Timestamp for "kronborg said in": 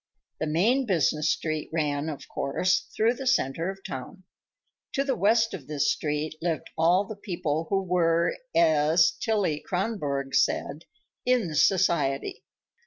9.61-11.53